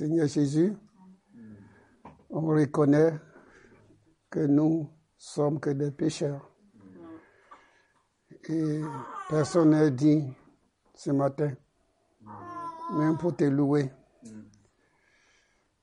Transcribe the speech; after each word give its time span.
Seigneur 0.00 0.28
Jésus, 0.28 0.74
on 2.30 2.40
reconnaît 2.46 3.20
que 4.30 4.40
nous 4.46 4.88
sommes 5.18 5.60
que 5.60 5.68
des 5.68 5.90
pécheurs. 5.90 6.50
Et 8.48 8.80
personne 9.28 9.72
n'est 9.72 9.90
dit 9.90 10.24
ce 10.94 11.10
matin, 11.10 11.52
même 12.96 13.18
pour 13.18 13.36
te 13.36 13.44
louer. 13.44 13.92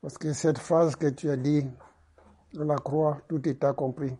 Parce 0.01 0.17
que 0.17 0.33
cette 0.33 0.57
phrase 0.57 0.95
que 0.95 1.09
tu 1.09 1.29
as 1.29 1.37
dit, 1.37 1.63
la 2.53 2.75
croix, 2.77 3.21
tout 3.29 3.47
est 3.47 3.63
accompli. 3.63 4.17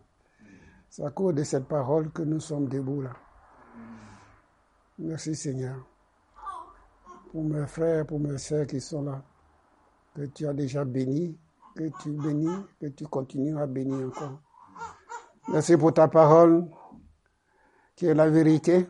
C'est 0.90 1.02
à 1.02 1.10
cause 1.10 1.34
de 1.34 1.42
cette 1.42 1.66
parole 1.66 2.12
que 2.12 2.22
nous 2.22 2.38
sommes 2.38 2.68
debout 2.68 3.02
là. 3.02 3.16
Merci 4.96 5.34
Seigneur. 5.34 5.84
Pour 7.32 7.42
mes 7.42 7.66
frères, 7.66 8.06
pour 8.06 8.20
mes 8.20 8.38
sœurs 8.38 8.68
qui 8.68 8.80
sont 8.80 9.02
là, 9.02 9.24
que 10.18 10.26
tu 10.26 10.48
as 10.48 10.52
déjà 10.52 10.84
béni, 10.84 11.38
que 11.76 11.84
tu 12.02 12.10
bénis, 12.10 12.48
que 12.80 12.86
tu 12.88 13.06
continues 13.06 13.56
à 13.56 13.68
bénir 13.68 14.08
encore. 14.08 14.40
Merci 15.46 15.76
pour 15.76 15.94
ta 15.94 16.08
parole, 16.08 16.66
qui 17.94 18.06
est 18.06 18.14
la 18.14 18.28
vérité, 18.28 18.88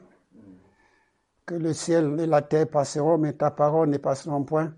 que 1.44 1.54
le 1.54 1.74
ciel 1.74 2.18
et 2.18 2.26
la 2.26 2.40
terre 2.40 2.66
passeront, 2.70 3.18
mais 3.18 3.34
ta 3.34 3.50
parole 3.50 3.90
ne 3.90 3.98
passeront 3.98 4.42
point. 4.42 4.72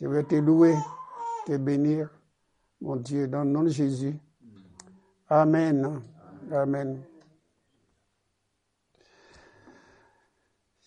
Je 0.00 0.06
vais 0.06 0.22
te 0.22 0.36
louer, 0.36 0.76
te 1.46 1.56
bénir, 1.56 2.08
mon 2.80 2.94
Dieu, 2.94 3.26
dans 3.26 3.42
le 3.42 3.50
nom 3.50 3.64
de 3.64 3.70
Jésus. 3.70 4.16
Amen. 5.28 6.00
Amen. 6.52 7.02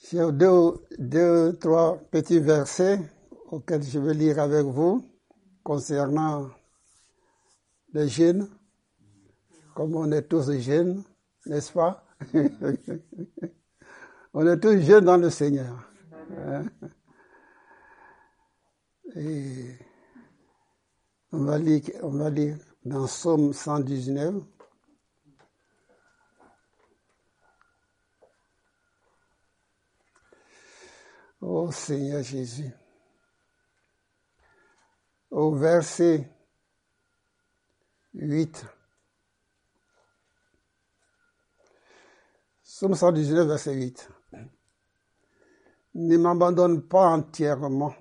J'ai 0.09 0.31
deux, 0.31 0.73
deux, 0.97 1.57
trois 1.59 1.97
petits 2.11 2.39
versets 2.39 2.99
auxquels 3.53 3.83
je 3.83 3.99
vais 3.99 4.15
lire 4.15 4.39
avec 4.39 4.65
vous 4.65 5.07
concernant 5.63 6.49
les 7.93 8.07
jeunes, 8.09 8.49
comme 9.75 9.95
on 9.95 10.11
est 10.11 10.23
tous 10.23 10.51
jeunes, 10.59 11.03
n'est-ce 11.45 11.71
pas? 11.71 12.03
On 14.35 14.47
est 14.47 14.59
tous 14.59 14.79
jeunes 14.81 15.05
dans 15.05 15.17
le 15.17 15.29
Seigneur. 15.29 15.87
Hein? 16.35 16.65
Et 19.15 19.77
on 21.31 21.43
va 21.43 21.59
lire, 21.59 21.83
on 22.01 22.09
va 22.09 22.31
lire 22.31 22.57
dans 22.83 23.05
Somme 23.05 23.53
119. 23.53 24.33
Oh 31.41 31.71
Seigneur 31.71 32.23
Jésus. 32.23 32.71
Au 35.33 35.51
verset 35.55 36.29
8. 38.13 38.67
Somme 42.61 42.93
119, 42.93 43.47
verset 43.47 43.73
8. 43.73 44.09
Ne 45.95 46.17
m'abandonne 46.17 46.83
pas 46.87 47.07
entièrement. 47.07 47.95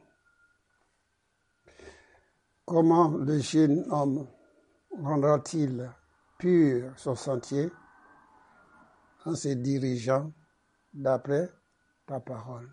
Comment 2.66 3.16
le 3.16 3.38
jeune 3.38 3.91
homme 3.91 4.28
rendra-t-il 4.91 5.91
pur 6.36 6.92
son 6.98 7.14
sentier 7.14 7.70
en 9.25 9.34
se 9.34 9.48
dirigeant 9.48 10.30
d'après 10.92 11.48
ta 12.06 12.20
parole? 12.20 12.70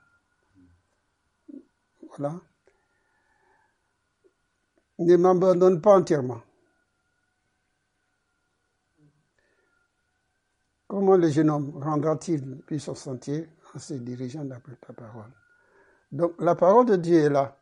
Voilà. 2.09 2.41
Ne 4.99 5.15
m'abandonne 5.15 5.81
pas 5.81 5.97
entièrement. 5.97 6.41
Comment 10.87 11.15
le 11.15 11.29
jeune 11.29 11.49
homme 11.49 11.81
rendra-t-il 11.81 12.61
puis 12.65 12.79
son 12.79 12.95
sentier 12.95 13.47
en 13.73 13.79
se 13.79 13.93
dirigeant 13.93 14.43
d'après 14.43 14.75
ta 14.75 14.91
parole? 14.91 15.31
Donc 16.11 16.33
la 16.39 16.55
parole 16.55 16.85
de 16.85 16.95
Dieu 16.97 17.19
est 17.19 17.29
là. 17.29 17.55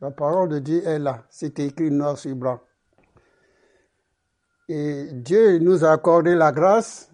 La 0.00 0.10
parole 0.10 0.48
de 0.48 0.58
Dieu 0.58 0.84
est 0.84 0.98
là. 0.98 1.24
C'est 1.30 1.60
écrit 1.60 1.90
noir 1.90 2.18
sur 2.18 2.34
blanc. 2.34 2.60
Et 4.68 5.08
Dieu 5.12 5.58
nous 5.58 5.84
a 5.84 5.92
accordé 5.92 6.34
la 6.34 6.50
grâce 6.50 7.10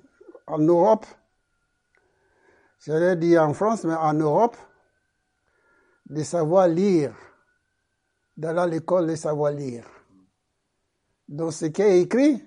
en 0.47 0.59
Europe. 0.59 1.05
J'allais 2.87 3.17
dire 3.17 3.43
en 3.43 3.53
France, 3.53 3.85
mais 3.85 3.95
en 3.95 4.15
Europe, 4.15 4.57
de 6.07 6.23
savoir 6.23 6.69
lire, 6.69 7.15
d'aller 8.41 8.59
à 8.61 8.67
l'école 8.67 9.07
de 9.07 9.15
savoir 9.17 9.53
lire. 9.53 9.85
Donc 11.29 11.53
ce 11.53 11.67
qui 11.67 11.83
est 11.83 12.01
écrit, 12.01 12.43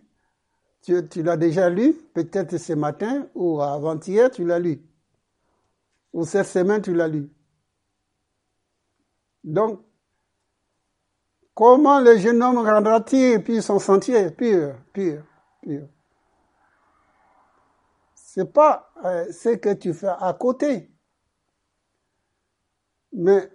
tu, 0.81 1.07
tu 1.07 1.21
l'as 1.21 1.37
déjà 1.37 1.69
lu, 1.69 1.93
peut-être 2.13 2.57
ce 2.57 2.73
matin 2.73 3.27
ou 3.35 3.61
avant-hier, 3.61 4.31
tu 4.31 4.43
l'as 4.43 4.59
lu. 4.59 4.81
Ou 6.11 6.25
cette 6.25 6.47
semaine, 6.47 6.81
tu 6.81 6.93
l'as 6.93 7.07
lu. 7.07 7.31
Donc, 9.43 9.81
comment 11.53 11.99
le 11.99 12.17
jeune 12.17 12.41
homme 12.41 12.57
rendra-t-il 12.57 13.43
puis 13.43 13.61
son 13.61 13.79
sentier? 13.79 14.31
Pur, 14.31 14.75
pur, 14.93 15.23
pur 15.61 15.87
C'est 18.15 18.51
pas 18.51 18.91
euh, 19.05 19.31
ce 19.31 19.49
que 19.49 19.73
tu 19.73 19.93
fais 19.93 20.07
à 20.07 20.33
côté. 20.33 20.89
Mais 23.11 23.49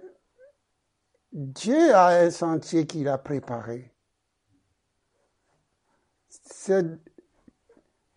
Dieu 1.33 1.94
a 1.94 2.09
un 2.21 2.31
sentier 2.31 2.87
qu'il 2.87 3.09
a 3.09 3.19
préparé. 3.19 3.93
Il 6.69 6.99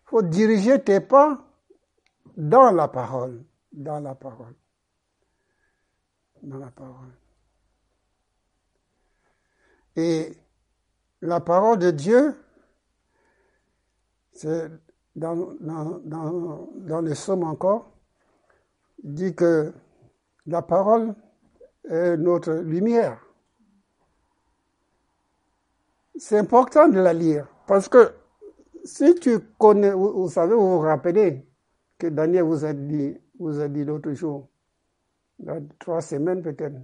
faut 0.04 0.22
diriger 0.22 0.82
tes 0.82 1.00
pas 1.00 1.46
dans 2.36 2.70
la 2.70 2.88
parole, 2.88 3.44
dans 3.72 4.00
la 4.00 4.14
parole, 4.14 4.54
dans 6.42 6.58
la 6.58 6.70
parole. 6.70 7.12
Et 9.96 10.32
la 11.20 11.40
parole 11.40 11.78
de 11.78 11.90
Dieu, 11.90 12.34
c'est 14.32 14.70
dans, 15.14 15.54
dans, 15.60 16.00
dans, 16.04 17.00
le 17.00 17.12
psaume 17.12 17.44
encore, 17.44 17.92
dit 19.02 19.34
que 19.34 19.72
la 20.46 20.62
parole 20.62 21.14
est 21.88 22.16
notre 22.16 22.52
lumière. 22.52 23.24
C'est 26.16 26.38
important 26.38 26.88
de 26.88 27.00
la 27.00 27.12
lire 27.12 27.48
parce 27.66 27.88
que 27.88 28.12
si 28.84 29.14
tu 29.16 29.38
connais, 29.58 29.92
vous, 29.92 30.28
savez, 30.28 30.54
vous 30.54 30.72
vous 30.72 30.80
rappelez 30.80 31.46
que 31.98 32.08
Daniel 32.08 32.44
vous 32.44 32.64
a 32.64 32.72
dit, 32.72 33.16
vous 33.38 33.60
a 33.60 33.68
dit 33.68 33.84
l'autre 33.84 34.12
jour, 34.12 34.48
a 35.46 35.58
trois 35.78 36.00
semaines 36.00 36.42
peut-être, 36.42 36.76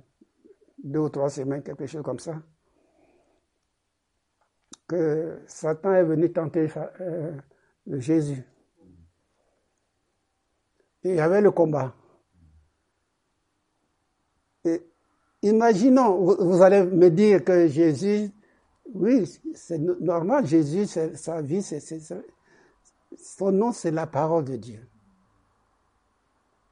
deux 0.82 1.00
ou 1.00 1.08
trois 1.08 1.30
semaines, 1.30 1.62
quelque 1.62 1.86
chose 1.86 2.02
comme 2.02 2.18
ça, 2.18 2.40
que 4.86 5.40
Satan 5.46 5.92
est 5.92 6.04
venu 6.04 6.32
tenter 6.32 6.68
euh, 7.00 7.32
Jésus. 7.86 8.44
Et 11.04 11.10
il 11.10 11.16
y 11.16 11.20
avait 11.20 11.40
le 11.40 11.50
combat. 11.50 11.94
Imaginons, 15.42 16.16
vous, 16.24 16.62
allez 16.62 16.82
me 16.82 17.10
dire 17.10 17.44
que 17.44 17.68
Jésus, 17.68 18.30
oui, 18.92 19.40
c'est 19.54 19.78
normal, 19.78 20.46
Jésus, 20.46 20.86
sa 20.86 21.42
vie, 21.42 21.62
son 23.16 23.52
nom, 23.52 23.72
c'est 23.72 23.90
la 23.90 24.06
parole 24.06 24.44
de 24.44 24.56
Dieu. 24.56 24.88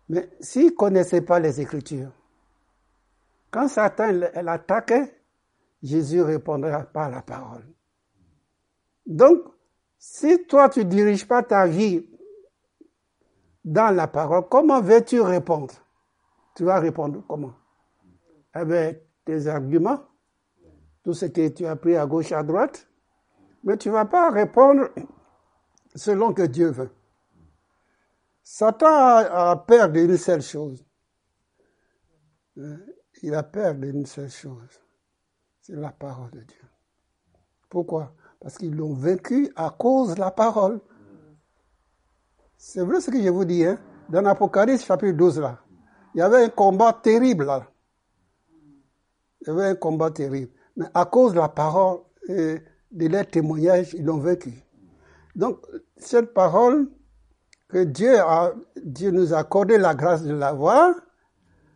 Mais 0.09 0.29
s'il 0.41 0.67
ne 0.67 0.71
connaissait 0.71 1.21
pas 1.21 1.39
les 1.39 1.61
Écritures, 1.61 2.13
quand 3.51 3.69
Satan 3.69 4.13
l'attaquait, 4.43 5.15
Jésus 5.83 6.23
répondrait 6.23 6.87
par 6.93 7.11
la 7.11 7.23
parole. 7.23 7.65
Donc, 9.07 9.43
si 9.99 10.45
toi 10.47 10.69
tu 10.69 10.85
diriges 10.85 11.27
pas 11.27 11.43
ta 11.43 11.67
vie 11.67 12.07
dans 13.65 13.95
la 13.95 14.07
parole, 14.07 14.49
comment 14.49 14.81
veux-tu 14.81 15.21
répondre? 15.21 15.75
Tu 16.55 16.65
vas 16.65 16.81
répondre 16.81 17.23
comment? 17.29 17.53
Avec 18.57 19.07
tes 19.27 19.49
arguments, 19.49 20.01
tout 21.05 21.13
ce 21.13 21.27
que 21.27 21.49
tu 21.49 21.67
as 21.67 21.73
appris 21.73 21.95
à 21.95 22.07
gauche, 22.07 22.33
à 22.33 22.43
droite, 22.43 22.89
mais 23.65 23.77
tu 23.77 23.91
vas 23.91 24.07
pas 24.07 24.31
répondre 24.31 24.89
selon 25.95 26.33
que 26.33 26.41
Dieu 26.41 26.71
veut. 26.71 26.91
Satan 28.43 28.87
a 28.87 29.57
peur 29.57 29.91
d'une 29.91 30.17
seule 30.17 30.41
chose. 30.41 30.83
Il 33.23 33.35
a 33.35 33.43
peur 33.43 33.75
d'une 33.75 34.07
seule 34.07 34.31
chose. 34.31 34.81
C'est 35.61 35.77
la 35.77 35.93
parole 35.93 36.31
de 36.31 36.41
Dieu. 36.41 36.65
Pourquoi? 37.69 38.15
Parce 38.41 38.57
qu'ils 38.57 38.75
l'ont 38.75 38.95
vaincu 38.95 39.53
à 39.55 39.69
cause 39.69 40.15
de 40.15 40.21
la 40.21 40.31
parole. 40.31 40.81
C'est 42.57 42.81
vrai 42.81 43.03
ce 43.03 43.11
que 43.11 43.23
je 43.23 43.29
vous 43.29 43.45
dis. 43.45 43.67
Hein? 43.67 43.79
Dans 44.09 44.23
l'Apocalypse 44.23 44.87
chapitre 44.87 45.19
12, 45.19 45.41
là, 45.41 45.61
il 46.15 46.21
y 46.21 46.23
avait 46.23 46.45
un 46.45 46.49
combat 46.49 46.95
terrible. 46.95 47.45
Là. 47.45 47.69
Il 49.41 49.49
y 49.49 49.51
avait 49.51 49.67
un 49.67 49.75
combat 49.75 50.11
terrible. 50.11 50.53
Mais 50.77 50.87
à 50.95 51.05
cause 51.05 51.33
de 51.33 51.39
la 51.39 51.49
parole 51.49 52.01
et 52.29 52.57
de 52.91 53.07
leurs 53.07 53.27
témoignages, 53.27 53.95
ils 53.95 54.05
l'ont 54.05 54.19
vaincu. 54.19 54.53
Donc, 55.35 55.61
cette 55.97 56.33
parole 56.33 56.89
que 57.69 57.85
Dieu, 57.85 58.19
a, 58.19 58.55
Dieu 58.83 59.11
nous 59.11 59.35
a 59.35 59.39
accordé 59.39 59.79
la 59.79 59.95
grâce 59.95 60.23
de 60.23 60.33
l'avoir, 60.33 60.95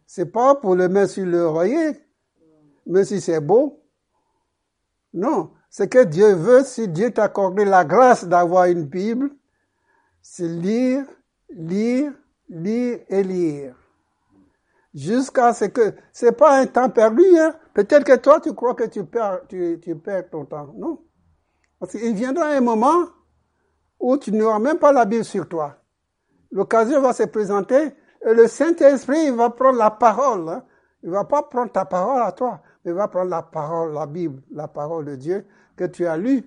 c'est 0.07 0.27
pas 0.27 0.55
pour 0.55 0.75
le 0.75 0.89
mettre 0.89 1.13
sur 1.13 1.27
le 1.27 1.49
royer, 1.49 2.01
même 2.87 3.05
si 3.05 3.21
c'est 3.21 3.41
beau. 3.41 3.83
Non, 5.13 5.51
ce 5.69 5.85
que 5.85 6.05
Dieu 6.05 6.35
veut, 6.35 6.65
si 6.65 6.89
Dieu 6.89 7.13
t'a 7.13 7.25
accordé 7.25 7.65
la 7.65 7.85
grâce 7.85 8.25
d'avoir 8.27 8.65
une 8.67 8.85
Bible, 8.85 9.31
c'est 10.23 10.49
lire, 10.49 11.05
lire, 11.51 12.13
lire 12.49 13.01
et 13.09 13.23
lire. 13.23 13.77
Jusqu'à 14.93 15.53
ce 15.53 15.67
que, 15.67 15.95
c'est 16.13 16.37
pas 16.37 16.59
un 16.59 16.67
temps 16.67 16.91
perdu, 16.91 17.25
hein. 17.39 17.55
Peut-être 17.75 18.05
que 18.05 18.17
toi, 18.17 18.41
tu 18.41 18.53
crois 18.55 18.75
que 18.75 18.85
tu 18.85 19.05
perds, 19.05 19.43
tu, 19.49 19.79
tu 19.81 19.95
perds 19.97 20.31
ton 20.31 20.45
temps. 20.45 20.75
Non? 20.77 21.01
Parce 21.79 21.93
qu'il 21.93 22.15
viendra 22.15 22.47
un 22.47 22.61
moment 22.61 23.07
où 24.01 24.17
tu 24.17 24.33
n'auras 24.33 24.59
même 24.59 24.79
pas 24.79 24.93
la 24.93 25.05
Bible 25.05 25.25
sur 25.25 25.49
toi. 25.49 25.77
L'occasion 26.51 27.01
va 27.01 27.13
se 27.13 27.23
présenter 27.25 27.95
et 28.27 28.35
le 28.35 28.49
Saint-Esprit 28.49 29.31
va 29.31 29.51
prendre 29.51 29.79
la 29.79 29.91
parole. 29.91 30.49
Hein. 30.49 30.65
Il 31.03 31.11
va 31.11 31.25
pas 31.25 31.43
prendre 31.45 31.71
ta 31.71 31.85
parole 31.85 32.21
à 32.23 32.33
toi, 32.33 32.61
mais 32.85 32.91
il 32.91 32.95
va 32.95 33.09
prendre 33.09 33.31
la 33.31 33.43
parole, 33.43 33.93
la 33.93 34.07
Bible, 34.07 34.43
la 34.51 34.69
parole 34.69 35.05
de 35.05 35.17
Dieu 35.17 35.47
que 35.77 35.85
tu 35.85 36.07
as 36.07 36.17
lue, 36.17 36.45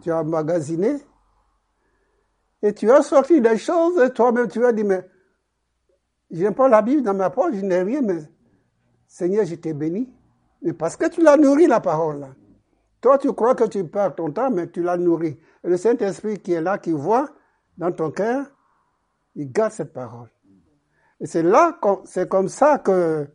tu 0.00 0.10
as 0.10 0.24
magasiné, 0.24 0.96
et 2.62 2.74
tu 2.74 2.90
as 2.90 3.02
sorti 3.02 3.40
des 3.40 3.58
choses, 3.58 4.00
et 4.02 4.10
toi-même 4.10 4.48
tu 4.48 4.64
as 4.64 4.72
dit, 4.72 4.82
mais 4.82 5.08
je 6.30 6.44
n'ai 6.44 6.50
pas 6.50 6.68
la 6.68 6.82
Bible 6.82 7.02
dans 7.02 7.14
ma 7.14 7.30
poche, 7.30 7.54
je 7.54 7.64
n'ai 7.64 7.82
rien, 7.82 8.02
mais 8.02 8.18
Seigneur, 9.06 9.44
je 9.44 9.54
t'ai 9.54 9.72
béni. 9.72 10.12
Mais 10.62 10.72
parce 10.72 10.96
que 10.96 11.08
tu 11.08 11.22
l'as 11.22 11.36
nourri, 11.36 11.66
la 11.66 11.80
parole. 11.80 12.26
Toi, 13.00 13.18
tu 13.18 13.32
crois 13.32 13.54
que 13.54 13.64
tu 13.64 13.84
perds 13.86 14.14
ton 14.16 14.32
temps, 14.32 14.50
mais 14.50 14.68
tu 14.68 14.82
l'as 14.82 14.96
nourri. 14.96 15.38
Et 15.62 15.68
le 15.68 15.76
Saint-Esprit 15.76 16.38
qui 16.38 16.52
est 16.52 16.60
là, 16.60 16.78
qui 16.78 16.92
voit 16.92 17.28
dans 17.78 17.92
ton 17.92 18.10
cœur, 18.10 18.46
il 19.34 19.52
garde 19.52 19.72
cette 19.72 19.92
parole. 19.92 20.30
Et 21.20 21.26
c'est 21.26 21.42
là, 21.42 21.78
c'est 22.04 22.28
comme 22.28 22.48
ça 22.48 22.78
que 22.78 23.28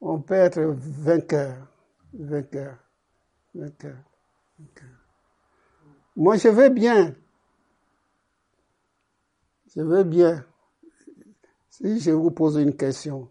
on 0.00 0.20
peut 0.20 0.34
être 0.34 0.60
vainqueur, 0.60 1.56
vainqueur, 2.12 2.76
vainqueur, 3.54 3.96
vainqueur. 4.58 4.88
Moi, 6.16 6.36
je 6.36 6.48
veux 6.48 6.68
bien. 6.68 7.14
Je 9.74 9.80
veux 9.82 10.04
bien. 10.04 10.44
Si 11.78 12.00
je 12.00 12.10
vous 12.10 12.30
pose 12.30 12.56
une 12.56 12.74
question, 12.74 13.28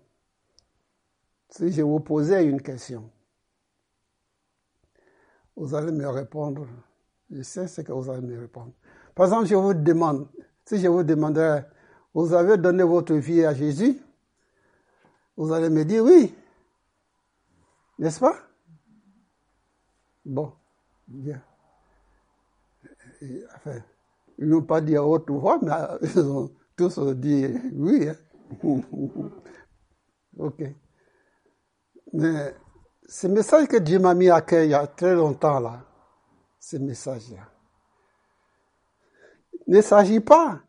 si 1.49 1.71
je 1.71 1.81
vous 1.81 1.99
posais 1.99 2.45
une 2.45 2.61
question, 2.61 3.09
vous 5.55 5.73
allez 5.73 5.91
me 5.91 6.07
répondre. 6.07 6.67
Je 7.31 7.41
sais 7.41 7.67
ce 7.67 7.81
que 7.81 7.91
vous 7.91 8.07
allez 8.07 8.21
me 8.21 8.39
répondre. 8.39 8.71
Par 9.15 9.25
exemple, 9.25 9.47
je 9.47 9.55
vous 9.55 9.73
demande, 9.73 10.27
si 10.63 10.77
je 10.79 10.87
vous 10.87 11.01
demandais, 11.01 11.65
vous 12.13 12.33
avez 12.33 12.57
donné 12.57 12.83
votre 12.83 13.15
vie 13.15 13.43
à 13.43 13.55
Jésus, 13.55 13.99
vous 15.35 15.51
allez 15.51 15.71
me 15.71 15.83
dire 15.83 16.03
oui. 16.03 16.31
N'est-ce 17.97 18.19
pas? 18.19 18.35
Bon, 20.23 20.53
bien. 21.07 21.41
enfin, 23.55 23.79
ils 24.37 24.47
n'ont 24.47 24.61
pas 24.61 24.81
dit 24.81 24.95
à 24.95 25.03
haute 25.03 25.31
voix, 25.31 25.57
mais 25.63 25.71
ils 26.03 26.19
ont 26.19 26.51
tous 26.75 26.99
dit 27.15 27.47
oui. 27.73 28.07
Hein. 28.07 28.15
ok. 30.37 30.63
Mais 32.13 32.55
ce 33.07 33.27
message 33.27 33.67
que 33.67 33.77
Dieu 33.77 33.99
m'a 33.99 34.13
mis 34.13 34.29
à 34.29 34.41
cœur 34.41 34.63
il 34.63 34.71
y 34.71 34.73
a 34.73 34.87
très 34.87 35.15
longtemps, 35.15 35.59
là, 35.59 35.85
ce 36.59 36.77
message-là, 36.77 37.49
ne 39.67 39.81
s'agit 39.81 40.19
pas. 40.19 40.61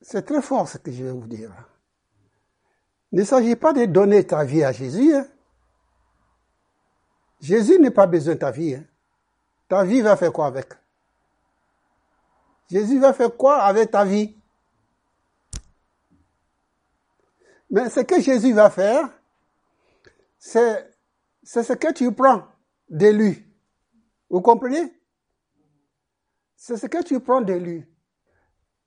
C'est 0.00 0.22
très 0.22 0.40
fort 0.40 0.68
ce 0.68 0.78
que 0.78 0.90
je 0.90 1.04
vais 1.04 1.12
vous 1.12 1.26
dire. 1.26 1.52
Il 3.12 3.18
ne 3.20 3.24
s'agit 3.24 3.56
pas 3.56 3.72
de 3.72 3.84
donner 3.86 4.26
ta 4.26 4.44
vie 4.44 4.64
à 4.64 4.72
Jésus. 4.72 5.14
Hein. 5.14 5.26
Jésus 7.40 7.78
n'a 7.78 7.90
pas 7.90 8.06
besoin 8.06 8.34
de 8.34 8.40
ta 8.40 8.50
vie. 8.50 8.74
Hein. 8.74 8.84
Ta 9.68 9.84
vie 9.84 10.00
va 10.00 10.16
faire 10.16 10.32
quoi 10.32 10.46
avec? 10.46 10.68
Jésus 12.70 12.98
va 12.98 13.12
faire 13.12 13.34
quoi 13.36 13.62
avec 13.62 13.90
ta 13.90 14.04
vie? 14.04 14.36
Mais 17.70 17.88
ce 17.90 18.00
que 18.00 18.20
Jésus 18.20 18.52
va 18.52 18.70
faire, 18.70 19.08
c'est, 20.38 20.90
c'est 21.42 21.62
ce 21.62 21.72
que 21.74 21.92
tu 21.92 22.12
prends 22.12 22.44
de 22.88 23.08
lui. 23.08 23.44
Vous 24.30 24.40
comprenez? 24.40 24.92
C'est 26.56 26.76
ce 26.76 26.86
que 26.86 27.02
tu 27.02 27.20
prends 27.20 27.40
de 27.40 27.52
lui. 27.52 27.84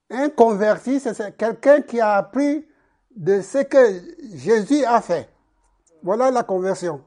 Un 0.09 0.29
converti, 0.29 0.99
c'est 0.99 1.37
quelqu'un 1.37 1.81
qui 1.81 1.99
a 1.99 2.15
appris 2.15 2.67
de 3.15 3.41
ce 3.41 3.59
que 3.59 4.01
Jésus 4.35 4.83
a 4.83 5.01
fait. 5.01 5.29
Voilà 6.03 6.31
la 6.31 6.43
conversion. 6.43 7.03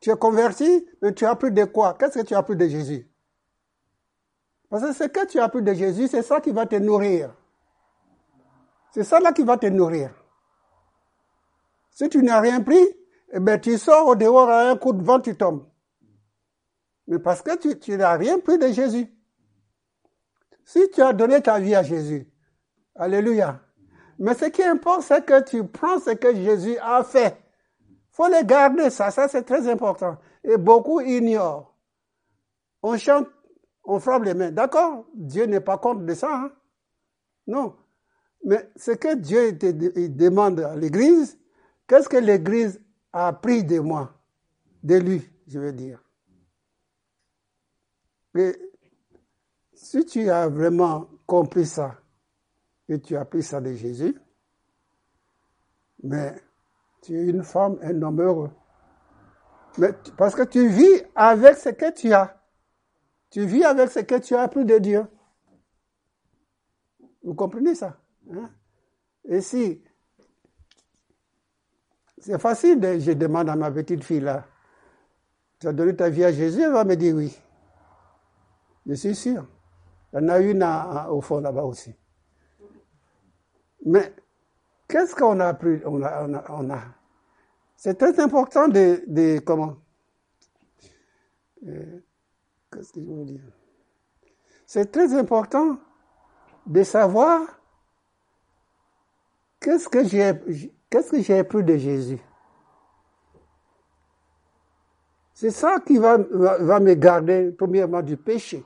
Tu 0.00 0.10
es 0.10 0.16
converti, 0.16 0.86
mais 1.00 1.14
tu 1.14 1.24
as 1.24 1.30
appris 1.30 1.50
de 1.50 1.64
quoi? 1.64 1.94
Qu'est-ce 1.94 2.18
que 2.18 2.24
tu 2.24 2.34
as 2.34 2.38
appris 2.38 2.56
de 2.56 2.68
Jésus? 2.68 3.08
Parce 4.74 4.86
que 4.86 4.92
ce 4.92 5.04
que 5.04 5.24
tu 5.26 5.38
as 5.38 5.44
appris 5.44 5.62
de 5.62 5.72
Jésus, 5.72 6.08
c'est 6.08 6.22
ça 6.22 6.40
qui 6.40 6.50
va 6.50 6.66
te 6.66 6.74
nourrir. 6.74 7.32
C'est 8.90 9.04
ça 9.04 9.20
là 9.20 9.30
qui 9.30 9.44
va 9.44 9.56
te 9.56 9.66
nourrir. 9.66 10.10
Si 11.92 12.08
tu 12.08 12.24
n'as 12.24 12.40
rien 12.40 12.60
pris, 12.60 12.84
eh 13.32 13.38
ben, 13.38 13.60
tu 13.60 13.78
sors 13.78 14.08
au 14.08 14.16
dehors 14.16 14.50
à 14.50 14.70
un 14.70 14.76
coup 14.76 14.92
de 14.92 15.00
vent, 15.00 15.20
tu 15.20 15.36
tombes. 15.36 15.64
Mais 17.06 17.20
parce 17.20 17.40
que 17.40 17.56
tu, 17.56 17.78
tu 17.78 17.96
n'as 17.96 18.16
rien 18.16 18.40
pris 18.40 18.58
de 18.58 18.66
Jésus. 18.66 19.06
Si 20.64 20.90
tu 20.90 21.02
as 21.02 21.12
donné 21.12 21.40
ta 21.40 21.60
vie 21.60 21.76
à 21.76 21.84
Jésus, 21.84 22.28
Alléluia. 22.96 23.60
Mais 24.18 24.34
ce 24.34 24.46
qui 24.46 24.64
importe, 24.64 25.02
c'est 25.02 25.24
que 25.24 25.40
tu 25.44 25.64
prends 25.68 26.00
ce 26.00 26.10
que 26.10 26.34
Jésus 26.34 26.76
a 26.78 27.04
fait. 27.04 27.36
faut 28.10 28.26
le 28.26 28.42
garder, 28.42 28.90
ça, 28.90 29.12
ça 29.12 29.28
c'est 29.28 29.44
très 29.44 29.68
important. 29.68 30.16
Et 30.42 30.56
beaucoup 30.56 31.00
ignorent. 31.00 31.76
On 32.82 32.98
chante, 32.98 33.28
on 33.84 33.98
frappe 34.00 34.24
les 34.24 34.34
mains. 34.34 34.50
D'accord 34.50 35.06
Dieu 35.14 35.46
n'est 35.46 35.60
pas 35.60 35.78
contre 35.78 36.02
de 36.02 36.14
ça. 36.14 36.34
Hein? 36.34 36.52
Non. 37.46 37.76
Mais 38.44 38.70
ce 38.76 38.92
que 38.92 39.14
Dieu 39.14 39.52
demande 39.52 40.60
à 40.60 40.76
l'Église, 40.76 41.38
Qu'est-ce 41.86 42.08
que 42.08 42.16
l'Église 42.16 42.80
a 43.12 43.28
appris 43.28 43.64
de 43.64 43.78
moi, 43.78 44.14
de 44.82 44.96
lui, 44.96 45.30
je 45.46 45.58
veux 45.58 45.72
dire? 45.72 46.02
Et 48.36 48.56
si 49.74 50.04
tu 50.06 50.28
as 50.30 50.48
vraiment 50.48 51.08
compris 51.26 51.66
ça, 51.66 52.00
et 52.88 53.00
tu 53.00 53.16
as 53.16 53.20
appris 53.20 53.42
ça 53.42 53.60
de 53.60 53.72
Jésus, 53.74 54.18
mais 56.02 56.34
tu 57.02 57.16
es 57.18 57.26
une 57.26 57.42
femme, 57.42 57.78
un 57.82 58.02
homme 58.02 58.20
heureux. 58.20 58.50
Mais 59.78 59.90
parce 60.16 60.34
que 60.34 60.42
tu 60.42 60.68
vis 60.68 61.02
avec 61.14 61.56
ce 61.56 61.70
que 61.70 61.92
tu 61.92 62.12
as. 62.12 62.40
Tu 63.34 63.44
vis 63.46 63.64
avec 63.64 63.90
ce 63.90 63.98
que 63.98 64.14
tu 64.20 64.36
as 64.36 64.42
appris 64.42 64.64
de 64.64 64.78
Dieu. 64.78 65.04
Vous 67.24 67.34
comprenez 67.34 67.74
ça? 67.74 67.98
Hein? 68.30 68.48
Et 69.24 69.40
si 69.40 69.82
c'est 72.18 72.40
facile, 72.40 72.78
je 73.00 73.10
demande 73.10 73.48
à 73.48 73.56
ma 73.56 73.72
petite 73.72 74.04
fille 74.04 74.20
là, 74.20 74.46
tu 75.58 75.66
as 75.66 75.72
donné 75.72 75.96
ta 75.96 76.10
vie 76.10 76.22
à 76.22 76.30
Jésus, 76.30 76.62
elle 76.62 76.70
va 76.70 76.84
me 76.84 76.94
dire 76.94 77.16
oui. 77.16 77.36
Je 78.86 78.94
suis 78.94 79.16
sûr. 79.16 79.44
Il 80.12 80.20
y 80.20 80.24
en 80.24 80.28
a 80.28 80.38
une 80.38 80.64
au 81.10 81.20
fond 81.20 81.40
là-bas 81.40 81.64
aussi. 81.64 81.92
Mais 83.84 84.14
qu'est-ce 84.86 85.16
qu'on 85.16 85.40
a 85.40 85.48
appris? 85.48 85.80
On 85.86 86.00
a, 86.04 86.84
C'est 87.74 87.98
très 87.98 88.20
important 88.20 88.68
de, 88.68 89.02
de 89.08 89.40
comment? 89.40 89.74
Euh, 91.66 91.98
Qu'est-ce 92.74 92.92
que 92.92 93.00
je 93.00 93.06
veux 93.06 93.24
dire? 93.24 93.40
C'est 94.66 94.90
très 94.90 95.14
important 95.14 95.78
de 96.66 96.82
savoir 96.82 97.46
qu'est-ce 99.60 99.88
que 99.88 100.04
j'ai 100.04 100.32
Qu'est-ce 100.90 101.10
que 101.10 101.22
j'ai 101.22 101.38
appris 101.38 101.62
de 101.62 101.76
Jésus 101.76 102.20
C'est 105.32 105.50
ça 105.50 105.80
qui 105.84 105.98
va, 105.98 106.18
me 106.18 106.94
garder, 106.94 107.50
premièrement, 107.50 108.02
du 108.02 108.16
péché. 108.16 108.64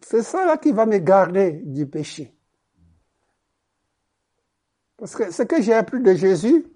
C'est 0.00 0.22
ça 0.22 0.56
qui 0.58 0.72
va 0.72 0.86
me 0.86 0.98
garder 0.98 1.52
du 1.52 1.86
péché. 1.86 2.36
Parce 4.96 5.14
que 5.14 5.30
ce 5.30 5.42
que 5.42 5.62
j'ai 5.62 5.74
appris 5.74 6.00
de 6.00 6.14
Jésus 6.14 6.66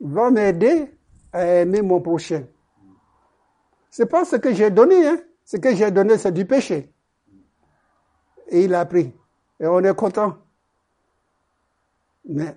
va 0.00 0.30
m'aider 0.30 0.94
à 1.32 1.44
aimer 1.44 1.82
mon 1.82 2.00
prochain. 2.00 2.46
C'est 3.90 4.06
pas 4.06 4.24
ce 4.24 4.36
que 4.36 4.52
j'ai 4.52 4.70
donné, 4.70 5.06
hein. 5.06 5.18
Ce 5.44 5.56
que 5.56 5.74
j'ai 5.74 5.90
donné, 5.90 6.18
c'est 6.18 6.32
du 6.32 6.44
péché. 6.44 6.92
Et 8.48 8.64
il 8.64 8.74
a 8.74 8.84
pris. 8.84 9.14
et 9.60 9.66
on 9.66 9.82
est 9.82 9.94
content. 9.94 10.36
Mais 12.24 12.54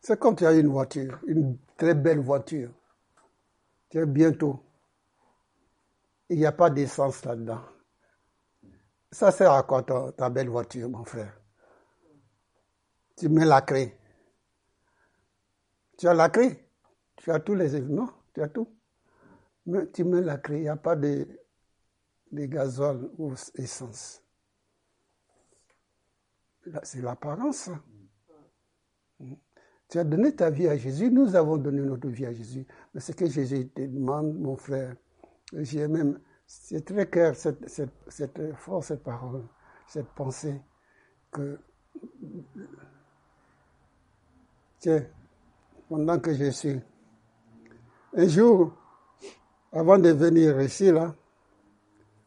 c'est 0.00 0.18
comme 0.18 0.34
tu 0.34 0.46
as 0.46 0.52
une 0.52 0.68
voiture, 0.68 1.18
une 1.26 1.58
très 1.76 1.94
belle 1.94 2.20
voiture. 2.20 2.70
Tu 3.90 4.00
as 4.00 4.06
bientôt. 4.06 4.64
Il 6.30 6.38
n'y 6.38 6.46
a 6.46 6.52
pas 6.52 6.70
d'essence 6.70 7.24
là-dedans. 7.26 7.60
Ça 9.10 9.30
sert 9.30 9.52
à 9.52 9.62
quoi 9.64 9.82
ta, 9.82 10.30
belle 10.30 10.48
voiture, 10.48 10.88
mon 10.88 11.04
frère? 11.04 11.38
Tu 13.18 13.28
mets 13.28 13.44
la 13.44 13.60
clé. 13.60 13.94
Tu 15.98 16.08
as 16.08 16.14
la 16.14 16.30
clé? 16.30 16.61
Tu 17.22 17.30
as 17.30 17.38
tous 17.38 17.54
les 17.54 17.76
événements. 17.76 18.10
Tu 18.34 18.42
as 18.42 18.48
tout. 18.48 18.68
Mais 19.66 19.88
tu 19.92 20.02
mets 20.02 20.20
la 20.20 20.38
clé. 20.38 20.58
Il 20.58 20.62
n'y 20.62 20.68
a 20.68 20.76
pas 20.76 20.96
de, 20.96 21.26
de 22.32 22.44
gazole 22.46 23.10
ou 23.16 23.32
essence. 23.54 24.20
C'est 26.82 27.00
l'apparence. 27.00 27.70
Tu 29.88 29.98
as 29.98 30.04
donné 30.04 30.34
ta 30.34 30.50
vie 30.50 30.66
à 30.66 30.76
Jésus, 30.76 31.10
nous 31.10 31.36
avons 31.36 31.58
donné 31.58 31.82
notre 31.82 32.08
vie 32.08 32.26
à 32.26 32.32
Jésus. 32.32 32.66
Mais 32.92 33.00
ce 33.00 33.12
que 33.12 33.26
Jésus 33.26 33.68
te 33.68 33.82
demande, 33.82 34.34
mon 34.40 34.56
frère, 34.56 34.96
j'ai 35.52 35.86
même, 35.86 36.18
c'est 36.46 36.84
très 36.84 37.08
clair, 37.08 37.36
cette, 37.36 37.68
cette, 37.68 37.92
cette 38.08 38.54
force, 38.54 38.86
cette 38.88 39.02
parole, 39.02 39.46
cette 39.86 40.08
pensée, 40.08 40.60
que, 41.30 41.58
tiens, 44.78 45.06
pendant 45.88 46.18
que 46.18 46.34
je 46.34 46.50
suis, 46.50 46.80
un 48.14 48.28
jour, 48.28 48.72
avant 49.72 49.98
de 49.98 50.10
venir 50.10 50.60
ici, 50.60 50.90
là, 50.90 51.14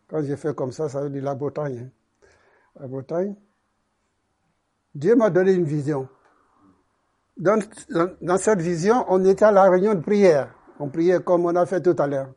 quand 0.08 0.24
j'ai 0.24 0.36
fait 0.36 0.56
comme 0.56 0.72
ça, 0.72 0.90
ça 0.90 1.02
veut 1.02 1.10
dire 1.10 1.24
la 1.24 1.36
Bretagne. 1.36 1.86
Hein. 1.86 2.28
La 2.80 2.88
Bretagne, 2.88 3.36
Dieu 4.94 5.16
m'a 5.16 5.30
donné 5.30 5.54
une 5.54 5.66
vision. 5.66 6.08
Dans, 7.38 7.60
dans, 8.22 8.38
cette 8.38 8.62
vision, 8.62 9.06
on 9.10 9.24
était 9.26 9.46
à 9.46 9.52
la 9.52 9.70
réunion 9.70 9.94
de 9.94 10.00
prière. 10.00 10.54
On 10.80 10.90
priait 10.90 11.22
comme 11.22 11.46
on 11.46 11.56
a 11.56 11.66
fait 11.66 11.82
tout 11.82 11.96
à 11.98 12.08
l'heure. 12.08 12.34